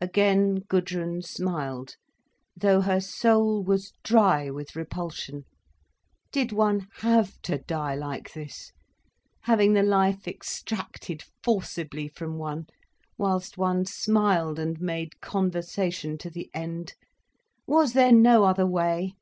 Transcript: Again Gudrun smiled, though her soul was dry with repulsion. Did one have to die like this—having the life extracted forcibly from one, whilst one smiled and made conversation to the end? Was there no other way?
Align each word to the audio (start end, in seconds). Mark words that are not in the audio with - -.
Again 0.00 0.60
Gudrun 0.68 1.22
smiled, 1.22 1.96
though 2.56 2.82
her 2.82 3.00
soul 3.00 3.64
was 3.64 3.92
dry 4.04 4.48
with 4.48 4.76
repulsion. 4.76 5.42
Did 6.30 6.52
one 6.52 6.86
have 6.98 7.36
to 7.42 7.58
die 7.58 7.96
like 7.96 8.32
this—having 8.32 9.72
the 9.72 9.82
life 9.82 10.28
extracted 10.28 11.24
forcibly 11.42 12.06
from 12.06 12.38
one, 12.38 12.66
whilst 13.18 13.58
one 13.58 13.86
smiled 13.86 14.60
and 14.60 14.80
made 14.80 15.20
conversation 15.20 16.16
to 16.18 16.30
the 16.30 16.48
end? 16.54 16.94
Was 17.66 17.92
there 17.94 18.12
no 18.12 18.44
other 18.44 18.68
way? 18.68 19.14